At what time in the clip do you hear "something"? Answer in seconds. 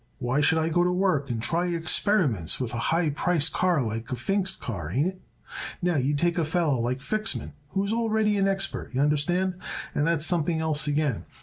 10.25-10.59